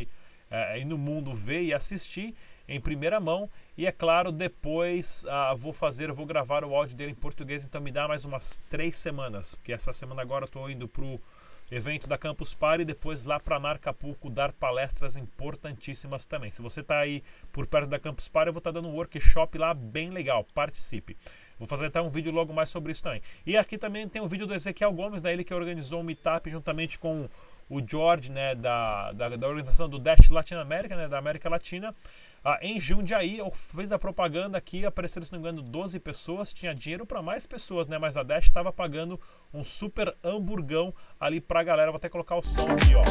é, 0.50 0.80
e 0.80 0.84
no 0.86 0.96
mundo 0.96 1.34
ver 1.34 1.60
e 1.60 1.74
assistir 1.74 2.34
em 2.66 2.80
primeira 2.80 3.20
mão. 3.20 3.50
E 3.76 3.86
é 3.86 3.92
claro, 3.92 4.32
depois 4.32 5.26
ah, 5.28 5.52
vou 5.54 5.74
fazer, 5.74 6.10
vou 6.10 6.24
gravar 6.24 6.64
o 6.64 6.74
áudio 6.74 6.96
dele 6.96 7.12
em 7.12 7.14
português. 7.14 7.66
Então 7.66 7.82
me 7.82 7.92
dá 7.92 8.08
mais 8.08 8.24
umas 8.24 8.58
três 8.70 8.96
semanas, 8.96 9.54
porque 9.54 9.74
essa 9.74 9.92
semana 9.92 10.22
agora 10.22 10.46
estou 10.46 10.70
indo 10.70 10.88
para 10.88 11.04
o 11.04 11.20
evento 11.70 12.08
da 12.08 12.18
Campus 12.18 12.54
Party 12.54 12.82
e 12.82 12.84
depois 12.84 13.24
lá 13.24 13.38
para 13.38 13.58
Marcapulco 13.60 14.28
dar 14.28 14.52
palestras 14.52 15.16
importantíssimas 15.16 16.26
também. 16.26 16.50
Se 16.50 16.60
você 16.60 16.80
está 16.80 16.98
aí 16.98 17.22
por 17.52 17.66
perto 17.66 17.88
da 17.88 17.98
Campus 17.98 18.28
Party, 18.28 18.48
eu 18.48 18.52
vou 18.52 18.58
estar 18.58 18.72
tá 18.72 18.80
dando 18.80 18.88
um 18.88 18.94
workshop 18.94 19.56
lá 19.56 19.72
bem 19.72 20.10
legal, 20.10 20.44
participe. 20.54 21.16
Vou 21.58 21.66
fazer 21.66 21.86
até 21.86 22.00
um 22.00 22.08
vídeo 22.08 22.32
logo 22.32 22.52
mais 22.52 22.68
sobre 22.70 22.92
isso 22.92 23.02
também. 23.02 23.22
E 23.46 23.56
aqui 23.56 23.78
também 23.78 24.08
tem 24.08 24.20
um 24.20 24.26
vídeo 24.26 24.46
do 24.46 24.54
Ezequiel 24.54 24.92
Gomes, 24.92 25.22
né, 25.22 25.32
ele 25.32 25.44
que 25.44 25.54
organizou 25.54 26.00
um 26.00 26.04
meetup 26.04 26.50
juntamente 26.50 26.98
com 26.98 27.28
o 27.70 27.80
George, 27.86 28.32
né, 28.32 28.54
da, 28.56 29.12
da, 29.12 29.28
da 29.28 29.46
organização 29.46 29.88
do 29.88 29.98
Dash 29.98 30.28
Latinoamérica, 30.28 30.96
né, 30.96 31.06
da 31.06 31.16
América 31.16 31.48
Latina, 31.48 31.94
ah, 32.44 32.58
em 32.60 32.80
Jundiaí, 32.80 33.38
fiz 33.52 33.92
a 33.92 33.98
propaganda 33.98 34.58
aqui, 34.58 34.84
apareceram, 34.84 35.24
se 35.24 35.32
não 35.32 35.38
me 35.38 35.48
engano, 35.48 35.62
12 35.62 36.00
pessoas, 36.00 36.52
tinha 36.52 36.74
dinheiro 36.74 37.06
para 37.06 37.22
mais 37.22 37.46
pessoas, 37.46 37.86
né, 37.86 37.96
mas 37.96 38.16
a 38.16 38.24
Dash 38.24 38.46
estava 38.46 38.72
pagando 38.72 39.20
um 39.54 39.62
super 39.62 40.12
hamburgão 40.24 40.92
ali 41.18 41.40
para 41.40 41.60
a 41.60 41.62
galera, 41.62 41.92
vou 41.92 41.98
até 41.98 42.08
colocar 42.08 42.34
o 42.34 42.42
som 42.42 42.66
aqui, 42.70 42.94
ó. 42.96 43.02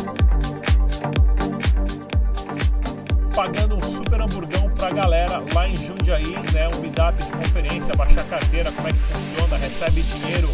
Pagando 3.34 3.76
um 3.76 3.80
super 3.80 4.20
hamburgão 4.20 4.70
para 4.76 4.88
a 4.88 4.92
galera 4.92 5.40
lá 5.54 5.70
em 5.70 5.76
Jundiaí, 5.78 5.99
né, 6.18 6.68
um 6.76 6.82
meetup 6.82 7.22
de 7.22 7.32
conferência, 7.32 7.94
baixar 7.96 8.26
carteira, 8.26 8.72
como 8.72 8.88
é 8.88 8.92
que 8.92 9.00
funciona, 9.00 9.58
recebe 9.58 10.02
dinheiro, 10.02 10.48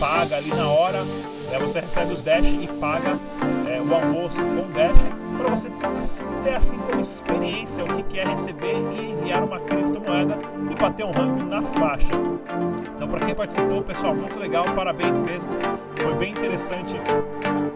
paga 0.00 0.36
ali 0.36 0.48
na 0.50 0.66
hora, 0.66 1.04
né, 1.04 1.58
você 1.60 1.80
recebe 1.80 2.12
os 2.12 2.22
Dash 2.22 2.46
e 2.46 2.66
paga 2.80 3.18
é, 3.68 3.80
o 3.80 3.94
almoço 3.94 4.38
com 4.38 4.72
Dash 4.72 4.96
para 5.36 5.50
você 5.50 5.70
ter 6.42 6.54
assim 6.54 6.78
como 6.78 7.00
experiência 7.00 7.84
o 7.84 8.04
que 8.04 8.18
é 8.18 8.24
receber 8.24 8.76
e 8.92 9.10
enviar 9.10 9.42
uma 9.44 9.60
criptomoeda 9.60 10.38
e 10.70 10.74
bater 10.74 11.04
um 11.04 11.10
rango 11.10 11.44
na 11.44 11.62
faixa. 11.62 12.12
Então, 12.96 13.08
para 13.08 13.26
quem 13.26 13.34
participou, 13.34 13.82
pessoal, 13.82 14.14
muito 14.14 14.38
legal, 14.38 14.64
parabéns 14.74 15.20
mesmo. 15.20 15.50
Foi 15.96 16.14
bem 16.14 16.32
interessante 16.32 16.96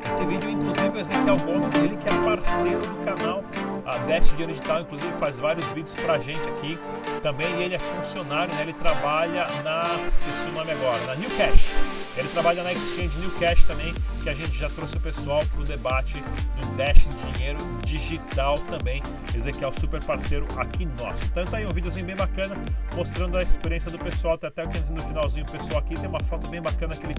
esse 0.06 0.24
vídeo. 0.24 0.48
Inclusive, 0.48 0.88
o 0.88 1.00
Ezequiel 1.00 1.36
Gomes, 1.38 1.74
ele 1.74 1.96
que 1.96 2.08
é 2.08 2.12
parceiro 2.24 2.80
do 2.80 3.04
canal 3.04 3.42
a 3.88 3.96
Dash 3.98 4.28
Dinheiro 4.28 4.52
Digital, 4.52 4.82
inclusive 4.82 5.12
faz 5.14 5.40
vários 5.40 5.66
vídeos 5.68 5.94
pra 5.94 6.18
gente 6.18 6.46
aqui 6.50 6.78
também. 7.22 7.62
Ele 7.62 7.74
é 7.74 7.78
funcionário, 7.78 8.54
né? 8.54 8.62
ele 8.62 8.74
trabalha 8.74 9.46
na. 9.64 9.84
esqueci 10.06 10.48
o 10.48 10.52
nome 10.52 10.70
agora, 10.70 10.98
na 11.06 11.14
New 11.14 11.30
Cash. 11.30 11.72
Ele 12.16 12.28
trabalha 12.28 12.62
na 12.62 12.72
Exchange 12.72 13.16
New 13.18 13.30
Cash 13.38 13.64
também, 13.64 13.94
que 14.22 14.28
a 14.28 14.34
gente 14.34 14.56
já 14.56 14.68
trouxe 14.68 14.96
o 14.96 15.00
pessoal 15.00 15.44
para 15.46 15.60
o 15.62 15.64
debate 15.64 16.22
do 16.58 16.76
Dash 16.76 16.98
Dinheiro 17.32 17.58
Digital 17.84 18.58
também. 18.58 19.00
Ezequiel, 19.34 19.72
super 19.72 20.02
parceiro 20.02 20.44
aqui 20.56 20.84
nosso. 21.00 21.24
Então 21.24 21.44
tá 21.46 21.56
aí 21.56 21.66
um 21.66 21.72
videozinho 21.72 22.04
bem 22.04 22.16
bacana, 22.16 22.56
mostrando 22.94 23.38
a 23.38 23.42
experiência 23.42 23.90
do 23.90 23.98
pessoal. 23.98 24.34
Até, 24.34 24.48
até 24.48 24.64
no 24.64 25.02
finalzinho 25.02 25.46
o 25.46 25.50
pessoal 25.50 25.80
aqui 25.80 25.98
tem 25.98 26.08
uma 26.08 26.20
foto 26.20 26.46
bem 26.48 26.60
bacana 26.60 26.94
que 26.94 27.06
ele 27.06 27.14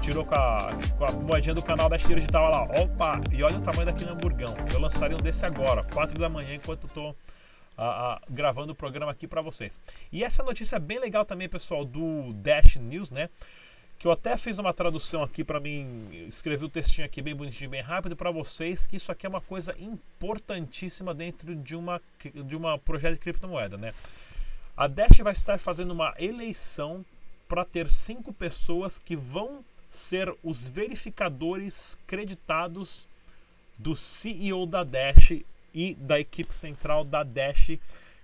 tirou 0.00 0.24
com 0.24 0.34
a, 0.34 0.72
com 0.98 1.04
a 1.04 1.12
moedinha 1.12 1.54
do 1.54 1.62
canal 1.62 1.88
Dash 1.88 2.00
Dinheiro 2.00 2.20
Digital. 2.20 2.44
Olha 2.44 2.56
lá, 2.56 2.82
opa! 2.82 3.20
E 3.30 3.42
olha 3.42 3.56
o 3.56 3.60
tamanho 3.60 3.86
daquele 3.86 4.10
hamburgão. 4.10 4.54
Eu 4.72 4.80
lançaria 4.80 5.16
um 5.16 5.20
desse 5.20 5.46
agora, 5.46 5.84
4 6.00 6.18
da 6.18 6.30
manhã, 6.30 6.54
enquanto 6.54 6.86
estou 6.86 7.14
gravando 8.30 8.72
o 8.72 8.74
programa 8.74 9.12
aqui 9.12 9.26
para 9.26 9.42
vocês. 9.42 9.78
E 10.10 10.24
essa 10.24 10.42
notícia 10.42 10.76
é 10.76 10.78
bem 10.78 10.98
legal 10.98 11.26
também, 11.26 11.46
pessoal, 11.46 11.84
do 11.84 12.32
Dash 12.34 12.76
News, 12.76 13.10
né? 13.10 13.28
que 13.98 14.06
eu 14.06 14.12
até 14.12 14.34
fiz 14.38 14.58
uma 14.58 14.72
tradução 14.72 15.22
aqui 15.22 15.44
para 15.44 15.60
mim, 15.60 16.08
escrevi 16.26 16.64
o 16.64 16.70
textinho 16.70 17.06
aqui 17.06 17.20
bem 17.20 17.36
bonitinho, 17.36 17.68
bem 17.68 17.82
rápido 17.82 18.16
para 18.16 18.30
vocês, 18.30 18.86
que 18.86 18.96
isso 18.96 19.12
aqui 19.12 19.26
é 19.26 19.28
uma 19.28 19.42
coisa 19.42 19.74
importantíssima 19.78 21.12
dentro 21.12 21.54
de 21.54 21.76
uma 21.76 22.00
de 22.46 22.56
uma 22.56 22.78
projeto 22.78 23.12
de 23.12 23.18
criptomoeda, 23.18 23.76
né? 23.76 23.92
A 24.74 24.86
Dash 24.86 25.18
vai 25.22 25.34
estar 25.34 25.58
fazendo 25.58 25.90
uma 25.90 26.14
eleição 26.18 27.04
para 27.46 27.62
ter 27.62 27.90
cinco 27.90 28.32
pessoas 28.32 28.98
que 28.98 29.14
vão 29.14 29.62
ser 29.90 30.34
os 30.42 30.66
verificadores 30.66 31.98
creditados 32.06 33.06
do 33.76 33.94
CEO 33.94 34.64
da 34.64 34.82
Dash 34.82 35.42
e 35.74 35.94
da 35.94 36.18
equipe 36.18 36.56
central 36.56 37.04
da 37.04 37.22
Dash 37.22 37.78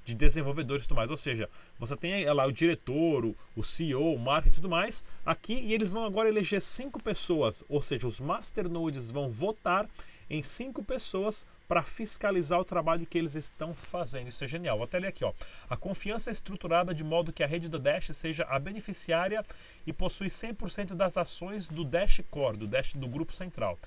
de 0.07 0.15
desenvolvedores 0.15 0.85
e 0.85 0.89
tudo 0.89 0.97
mais. 0.97 1.11
Ou 1.11 1.17
seja, 1.17 1.51
você 1.79 1.97
tem 1.97 2.25
lá 2.27 2.47
o 2.47 2.53
diretor, 2.53 3.35
o, 3.57 3.63
CEO, 3.63 4.15
o 4.15 4.19
marketing 4.19 4.53
e 4.53 4.55
tudo 4.55 4.69
mais 4.69 5.05
aqui 5.25 5.55
e 5.55 5.75
eles 5.75 5.93
vão 5.93 6.05
agora 6.05 6.29
eleger 6.29 6.63
cinco 6.63 7.03
pessoas, 7.03 7.65
ou 7.69 7.83
seja, 7.83 8.07
os 8.07 8.21
masternodes 8.21 9.11
vão 9.11 9.29
votar 9.29 9.89
em 10.31 10.43
cinco 10.43 10.83
pessoas 10.83 11.47
para 11.67 11.83
fiscalizar 11.83 12.61
o 12.61 12.65
trabalho 12.65 13.07
que 13.07 13.19
eles 13.19 13.35
estão 13.35 13.75
fazendo. 13.75 14.29
Isso 14.29 14.45
é 14.45 14.47
genial. 14.47 14.77
Vou 14.77 14.85
até 14.85 14.99
ler 14.99 15.09
aqui. 15.09 15.25
Ó. 15.25 15.33
A 15.69 15.77
confiança 15.77 16.31
é 16.31 16.33
estruturada 16.33 16.95
de 16.95 17.05
modo 17.05 17.33
que 17.33 17.43
a 17.43 17.47
rede 17.47 17.69
do 17.69 17.79
Dash 17.79 18.11
seja 18.13 18.45
a 18.49 18.59
beneficiária 18.59 19.45
e 19.87 19.93
possui 19.93 20.29
100% 20.29 20.95
das 20.95 21.17
ações 21.17 21.67
do 21.67 21.85
Dash 21.85 22.21
Core, 22.31 22.57
do 22.57 22.67
Dash 22.67 22.95
do 22.95 23.09
grupo 23.09 23.33
central. 23.33 23.79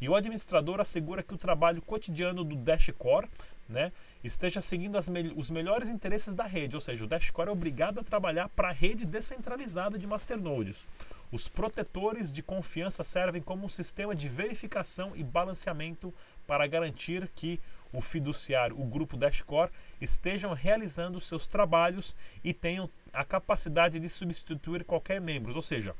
E 0.00 0.08
o 0.08 0.14
administrador 0.14 0.80
assegura 0.80 1.22
que 1.22 1.34
o 1.34 1.38
trabalho 1.38 1.82
cotidiano 1.82 2.44
do 2.44 2.56
Dash 2.56 2.90
Core 2.98 3.28
né, 3.68 3.92
esteja 4.24 4.60
seguindo 4.60 4.98
me 5.10 5.32
os 5.36 5.50
melhores 5.50 5.88
interesses 5.88 6.34
da 6.34 6.44
rede, 6.44 6.74
ou 6.74 6.80
seja, 6.80 7.04
o 7.04 7.08
Dashcore 7.08 7.48
é 7.48 7.52
obrigado 7.52 8.00
a 8.00 8.02
trabalhar 8.02 8.48
para 8.48 8.68
a 8.68 8.72
rede 8.72 9.04
descentralizada 9.04 9.98
de 9.98 10.06
masternodes. 10.06 10.88
Os 11.30 11.46
protetores 11.46 12.32
de 12.32 12.42
confiança 12.42 13.04
servem 13.04 13.42
como 13.42 13.66
um 13.66 13.68
sistema 13.68 14.14
de 14.14 14.28
verificação 14.28 15.12
e 15.14 15.22
balanceamento 15.22 16.12
para 16.46 16.66
garantir 16.66 17.28
que 17.34 17.60
o 17.92 18.00
fiduciário, 18.00 18.80
o 18.80 18.84
grupo 18.84 19.16
Dashcore, 19.16 19.70
estejam 20.00 20.54
realizando 20.54 21.20
seus 21.20 21.46
trabalhos 21.46 22.16
e 22.42 22.54
tenham 22.54 22.88
a 23.12 23.24
capacidade 23.24 24.00
de 24.00 24.08
substituir 24.08 24.84
qualquer 24.84 25.20
membro, 25.20 25.54
ou 25.54 25.62
seja, 25.62 25.94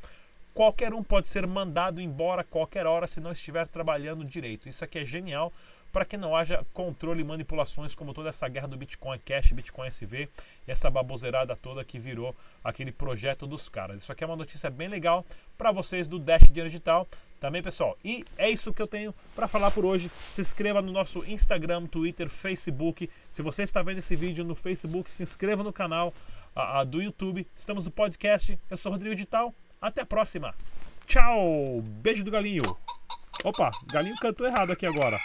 qualquer 0.58 0.92
um 0.92 1.04
pode 1.04 1.28
ser 1.28 1.46
mandado 1.46 2.00
embora 2.00 2.40
a 2.40 2.44
qualquer 2.44 2.84
hora 2.84 3.06
se 3.06 3.20
não 3.20 3.30
estiver 3.30 3.68
trabalhando 3.68 4.24
direito. 4.24 4.68
Isso 4.68 4.84
aqui 4.84 4.98
é 4.98 5.04
genial 5.04 5.52
para 5.92 6.04
que 6.04 6.16
não 6.16 6.34
haja 6.34 6.66
controle 6.74 7.20
e 7.20 7.24
manipulações 7.24 7.94
como 7.94 8.12
toda 8.12 8.30
essa 8.30 8.48
guerra 8.48 8.66
do 8.66 8.76
Bitcoin 8.76 9.20
Cash, 9.20 9.52
Bitcoin 9.52 9.86
SV 9.86 10.28
e 10.66 10.70
essa 10.72 10.90
baboseirada 10.90 11.54
toda 11.54 11.84
que 11.84 11.96
virou 11.96 12.34
aquele 12.64 12.90
projeto 12.90 13.46
dos 13.46 13.68
caras. 13.68 14.02
Isso 14.02 14.10
aqui 14.10 14.24
é 14.24 14.26
uma 14.26 14.34
notícia 14.34 14.68
bem 14.68 14.88
legal 14.88 15.24
para 15.56 15.70
vocês 15.70 16.08
do 16.08 16.18
Dash 16.18 16.42
Dinheiro 16.48 16.68
Digital 16.68 17.06
também, 17.38 17.62
pessoal. 17.62 17.96
E 18.04 18.24
é 18.36 18.50
isso 18.50 18.74
que 18.74 18.82
eu 18.82 18.88
tenho 18.88 19.14
para 19.36 19.46
falar 19.46 19.70
por 19.70 19.84
hoje. 19.84 20.10
Se 20.28 20.40
inscreva 20.40 20.82
no 20.82 20.90
nosso 20.90 21.24
Instagram, 21.24 21.86
Twitter, 21.86 22.28
Facebook. 22.28 23.08
Se 23.30 23.42
você 23.42 23.62
está 23.62 23.80
vendo 23.80 23.98
esse 23.98 24.16
vídeo 24.16 24.44
no 24.44 24.56
Facebook, 24.56 25.08
se 25.08 25.22
inscreva 25.22 25.62
no 25.62 25.72
canal, 25.72 26.12
a, 26.52 26.80
a 26.80 26.84
do 26.84 27.00
YouTube, 27.00 27.46
estamos 27.54 27.84
no 27.84 27.92
podcast. 27.92 28.58
Eu 28.68 28.76
sou 28.76 28.90
Rodrigo 28.90 29.14
Digital. 29.14 29.54
Até 29.80 30.02
a 30.02 30.06
próxima. 30.06 30.54
Tchau. 31.06 31.80
Beijo 31.82 32.24
do 32.24 32.30
galinho. 32.30 32.76
Opa, 33.44 33.70
galinho 33.86 34.16
cantou 34.16 34.46
errado 34.46 34.72
aqui 34.72 34.84
agora. 34.84 35.18